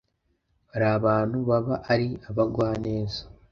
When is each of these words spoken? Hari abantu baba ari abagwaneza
Hari 0.71 0.85
abantu 0.97 1.37
baba 1.49 1.75
ari 1.93 2.07
abagwaneza 2.29 3.21